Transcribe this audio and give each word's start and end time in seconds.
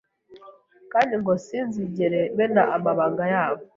kandi 0.91 1.13
ngo 1.21 1.33
sinzigere 1.45 2.19
mena 2.37 2.61
amabanga 2.75 3.23
yabo 3.33 3.63